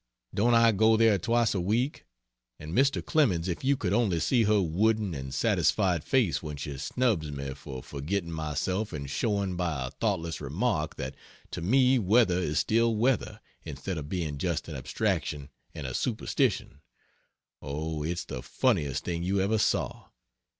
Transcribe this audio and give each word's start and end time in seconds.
don't 0.33 0.55
I 0.55 0.71
go 0.71 0.97
there 0.97 1.19
twice 1.19 1.53
a 1.53 1.61
week? 1.61 2.07
And 2.59 2.73
Mr. 2.73 3.05
Clemens, 3.05 3.47
if 3.47 3.63
you 3.63 3.77
could 3.77 3.93
only 3.93 4.19
see 4.19 4.45
her 4.45 4.59
wooden 4.59 5.13
and 5.13 5.31
satisfied 5.31 6.03
face 6.03 6.41
when 6.41 6.57
she 6.57 6.75
snubs 6.79 7.31
me 7.31 7.53
for 7.53 7.83
forgetting 7.83 8.31
myself 8.31 8.93
and 8.93 9.07
showing 9.07 9.55
by 9.55 9.85
a 9.85 9.91
thoughtless 9.91 10.41
remark 10.41 10.95
that 10.95 11.15
to 11.51 11.61
me 11.61 11.99
weather 11.99 12.39
is 12.39 12.57
still 12.57 12.95
weather, 12.95 13.41
instead 13.63 13.99
of 13.99 14.09
being 14.09 14.39
just 14.39 14.67
an 14.67 14.75
abstraction 14.75 15.49
and 15.75 15.85
a 15.85 15.93
superstition 15.93 16.81
oh, 17.61 18.01
it's 18.01 18.25
the 18.25 18.41
funniest 18.41 19.03
thing 19.03 19.21
you 19.21 19.39
ever 19.39 19.59
saw! 19.59 20.07